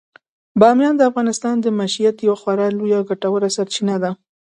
[0.59, 4.11] بامیان د افغانانو د معیشت یوه خورا لویه او ګټوره سرچینه ده.